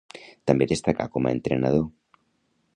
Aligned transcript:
També 0.51 0.67
destacà 0.71 1.07
com 1.17 1.29
a 1.31 1.35
entrenador. 1.39 1.87